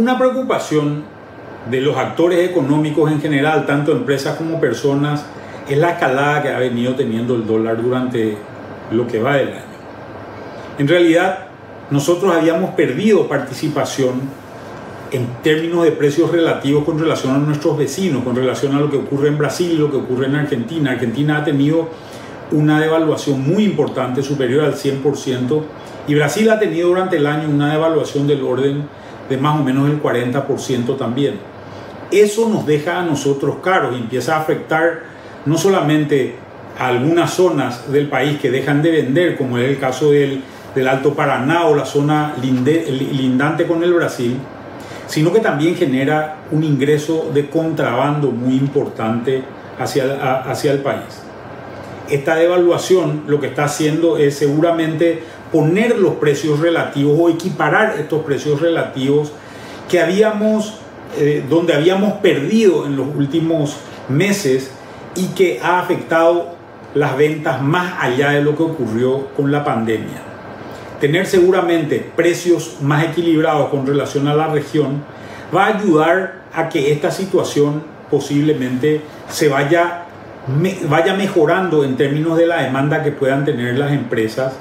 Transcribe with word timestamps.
Una 0.00 0.16
preocupación 0.16 1.02
de 1.70 1.78
los 1.82 1.94
actores 1.94 2.48
económicos 2.48 3.12
en 3.12 3.20
general, 3.20 3.66
tanto 3.66 3.92
empresas 3.92 4.34
como 4.38 4.58
personas, 4.58 5.26
es 5.68 5.76
la 5.76 5.90
escalada 5.90 6.40
que 6.40 6.48
ha 6.48 6.58
venido 6.58 6.94
teniendo 6.94 7.34
el 7.34 7.46
dólar 7.46 7.82
durante 7.82 8.38
lo 8.92 9.06
que 9.06 9.20
va 9.20 9.36
del 9.36 9.48
año. 9.48 9.76
En 10.78 10.88
realidad, 10.88 11.48
nosotros 11.90 12.34
habíamos 12.34 12.70
perdido 12.70 13.28
participación 13.28 14.22
en 15.10 15.26
términos 15.42 15.84
de 15.84 15.92
precios 15.92 16.32
relativos 16.32 16.84
con 16.84 16.98
relación 16.98 17.34
a 17.34 17.38
nuestros 17.38 17.76
vecinos, 17.76 18.24
con 18.24 18.34
relación 18.34 18.74
a 18.74 18.80
lo 18.80 18.90
que 18.90 18.96
ocurre 18.96 19.28
en 19.28 19.36
Brasil 19.36 19.70
y 19.70 19.76
lo 19.76 19.90
que 19.90 19.98
ocurre 19.98 20.28
en 20.28 20.36
Argentina. 20.36 20.92
Argentina 20.92 21.36
ha 21.36 21.44
tenido 21.44 21.90
una 22.52 22.80
devaluación 22.80 23.46
muy 23.46 23.64
importante, 23.64 24.22
superior 24.22 24.64
al 24.64 24.76
100%, 24.76 25.62
y 26.08 26.14
Brasil 26.14 26.48
ha 26.48 26.58
tenido 26.58 26.88
durante 26.88 27.18
el 27.18 27.26
año 27.26 27.50
una 27.50 27.70
devaluación 27.70 28.26
del 28.26 28.42
orden 28.42 28.98
de 29.30 29.38
más 29.38 29.58
o 29.58 29.64
menos 29.64 29.88
el 29.88 30.02
40% 30.02 30.98
también. 30.98 31.36
Eso 32.10 32.48
nos 32.48 32.66
deja 32.66 32.98
a 32.98 33.02
nosotros 33.04 33.56
caros 33.62 33.94
y 33.96 34.00
empieza 34.00 34.36
a 34.36 34.40
afectar 34.40 35.04
no 35.46 35.56
solamente 35.56 36.34
a 36.78 36.88
algunas 36.88 37.32
zonas 37.32 37.90
del 37.90 38.08
país 38.08 38.38
que 38.40 38.50
dejan 38.50 38.82
de 38.82 38.90
vender, 38.90 39.38
como 39.38 39.56
es 39.56 39.68
el 39.68 39.78
caso 39.78 40.10
del, 40.10 40.42
Alto 40.88 41.14
Paraná 41.14 41.66
o 41.66 41.74
la 41.74 41.84
zona 41.84 42.34
lindante 42.40 43.66
con 43.66 43.82
el 43.82 43.92
Brasil, 43.92 44.36
sino 45.06 45.32
que 45.32 45.40
también 45.40 45.74
genera 45.74 46.36
un 46.52 46.62
ingreso 46.64 47.30
de 47.34 47.50
contrabando 47.50 48.30
muy 48.30 48.54
importante 48.54 49.42
hacia, 49.78 50.40
hacia 50.48 50.72
el 50.72 50.78
país. 50.78 51.29
Esta 52.10 52.34
devaluación 52.36 53.24
lo 53.26 53.40
que 53.40 53.48
está 53.48 53.64
haciendo 53.64 54.18
es 54.18 54.36
seguramente 54.36 55.22
poner 55.52 55.98
los 55.98 56.14
precios 56.14 56.60
relativos 56.60 57.16
o 57.18 57.28
equiparar 57.28 57.96
estos 57.98 58.24
precios 58.24 58.60
relativos 58.60 59.32
que 59.88 60.00
habíamos, 60.00 60.74
eh, 61.18 61.44
donde 61.48 61.74
habíamos 61.74 62.14
perdido 62.14 62.86
en 62.86 62.96
los 62.96 63.06
últimos 63.14 63.76
meses 64.08 64.70
y 65.14 65.28
que 65.28 65.60
ha 65.62 65.80
afectado 65.80 66.54
las 66.94 67.16
ventas 67.16 67.62
más 67.62 67.94
allá 68.00 68.30
de 68.30 68.42
lo 68.42 68.56
que 68.56 68.62
ocurrió 68.62 69.28
con 69.36 69.52
la 69.52 69.64
pandemia. 69.64 70.22
Tener 71.00 71.26
seguramente 71.26 72.04
precios 72.14 72.78
más 72.82 73.04
equilibrados 73.04 73.70
con 73.70 73.86
relación 73.86 74.28
a 74.28 74.34
la 74.34 74.48
región 74.48 75.02
va 75.54 75.66
a 75.66 75.78
ayudar 75.78 76.42
a 76.52 76.68
que 76.68 76.92
esta 76.92 77.10
situación 77.10 77.82
posiblemente 78.10 79.00
se 79.28 79.48
vaya, 79.48 80.06
vaya 80.88 81.14
mejorando 81.14 81.84
en 81.84 81.96
términos 81.96 82.36
de 82.36 82.46
la 82.46 82.62
demanda 82.62 83.02
que 83.02 83.12
puedan 83.12 83.44
tener 83.44 83.78
las 83.78 83.92
empresas, 83.92 84.54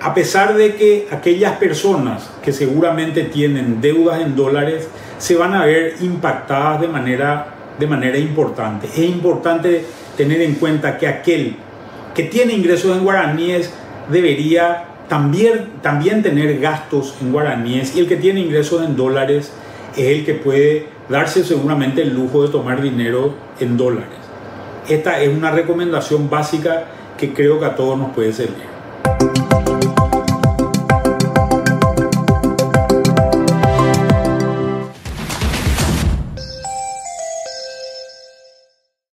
a 0.00 0.14
pesar 0.14 0.54
de 0.54 0.76
que 0.76 1.08
aquellas 1.10 1.56
personas 1.56 2.30
que 2.42 2.52
seguramente 2.52 3.24
tienen 3.24 3.80
deudas 3.80 4.20
en 4.20 4.36
dólares 4.36 4.88
se 5.18 5.36
van 5.36 5.54
a 5.54 5.64
ver 5.64 5.96
impactadas 6.00 6.80
de 6.80 6.88
manera 6.88 7.54
de 7.78 7.86
manera 7.86 8.18
importante. 8.18 8.88
Es 8.88 8.98
importante 8.98 9.84
tener 10.16 10.42
en 10.42 10.54
cuenta 10.54 10.98
que 10.98 11.06
aquel 11.06 11.56
que 12.14 12.24
tiene 12.24 12.52
ingresos 12.52 12.96
en 12.96 13.04
guaraníes 13.04 13.72
debería 14.10 14.84
también, 15.08 15.68
también 15.80 16.22
tener 16.22 16.58
gastos 16.58 17.16
en 17.22 17.32
guaraníes 17.32 17.94
y 17.96 18.00
el 18.00 18.08
que 18.08 18.16
tiene 18.16 18.40
ingresos 18.40 18.84
en 18.84 18.96
dólares 18.96 19.52
es 19.96 20.06
el 20.06 20.24
que 20.24 20.34
puede 20.34 20.86
darse 21.08 21.44
seguramente 21.44 22.02
el 22.02 22.14
lujo 22.14 22.42
de 22.42 22.48
tomar 22.48 22.82
dinero 22.82 23.34
en 23.60 23.76
dólares 23.76 24.27
esta 24.88 25.20
es 25.20 25.28
una 25.28 25.50
recomendación 25.50 26.30
básica 26.30 26.84
que 27.16 27.32
creo 27.34 27.60
que 27.60 27.66
a 27.66 27.76
todos 27.76 27.98
nos 27.98 28.14
puede 28.14 28.32
servir. 28.32 28.68